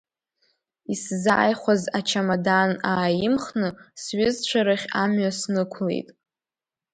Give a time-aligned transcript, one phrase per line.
[0.93, 3.69] Исзааихәаз ачамадан ааимхны,
[4.01, 6.07] сҩызцәа рахь амҩа снықәлеит.